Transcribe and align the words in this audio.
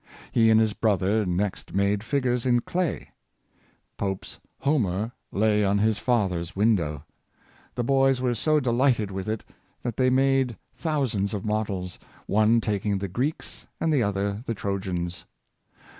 He 0.31 0.49
and 0.49 0.59
his 0.59 0.73
brother 0.73 1.27
next 1.27 1.75
made 1.75 2.03
figures 2.03 2.47
in 2.47 2.61
clay. 2.61 3.11
Pope's 3.97 4.39
Homer 4.61 5.11
lay 5.31 5.63
on 5.63 5.77
his 5.77 5.99
father's 5.99 6.55
window. 6.55 7.03
The 7.75 7.83
boys 7.83 8.19
were 8.19 8.33
so 8.33 8.59
delighted 8.59 9.11
with 9.11 9.29
it 9.29 9.45
that 9.83 9.97
they 9.97 10.09
made 10.09 10.57
thous 10.75 11.13
ands 11.13 11.35
of 11.35 11.45
models— 11.45 11.99
one 12.25 12.61
taking 12.61 12.97
the 12.97 13.07
Greeks 13.07 13.67
and 13.79 13.93
the 13.93 14.01
other 14.01 14.41
the 14.47 14.55
Trojans. 14.55 15.27